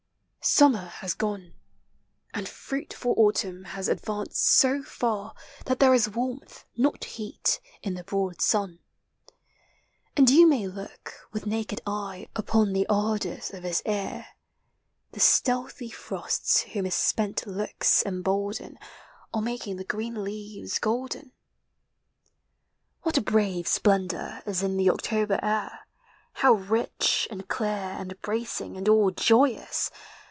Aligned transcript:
I 0.43 0.47
Summer 0.47 0.85
has 0.85 1.13
gone, 1.13 1.53
And 2.33 2.49
fruitful 2.49 3.13
Autumn 3.15 3.63
has 3.63 3.87
advanced 3.87 4.43
so 4.43 4.81
far 4.81 5.35
Thai 5.65 5.75
there 5.75 5.93
is 5.93 6.09
warmth, 6.09 6.65
not 6.75 7.03
heat, 7.03 7.59
in 7.83 7.93
the 7.93 8.03
broad 8.03 8.41
sun, 8.41 8.79
Ami 10.17 10.25
vou 10.25 10.47
may 10.47 10.67
look, 10.67 11.13
wi.h 11.31 11.45
aaked 11.47 11.79
eye, 11.85 12.27
upon 12.35 12.73
The 12.73 12.87
ardors 12.89 13.51
of 13.53 13.61
his 13.61 13.83
car; 13.85 14.25
The 15.11 15.19
stealthy 15.19 15.91
frosts, 15.91 16.61
whom 16.61 16.85
his 16.85 16.95
spent 16.95 17.45
looks 17.45 18.03
bolden, 18.11 18.79
Are 19.35 19.43
making 19.43 19.75
the 19.75 19.83
green 19.85 20.23
leave* 20.23 20.81
golden. 20.81 21.33
152 23.03 23.03
P0E1I8 23.03 23.03
OF 23.03 23.03
NATURE. 23.03 23.03
What 23.03 23.17
a 23.19 23.31
brave 23.31 23.67
splendor 23.67 24.41
Is 24.47 24.63
in 24.63 24.77
the 24.77 24.89
October 24.89 25.39
air! 25.43 25.81
how 26.33 26.53
rich, 26.53 27.27
and 27.29 27.47
clear, 27.47 27.69
And 27.69 28.19
bracing, 28.23 28.75
and 28.75 28.89
all 28.89 29.11
joyous! 29.11 29.91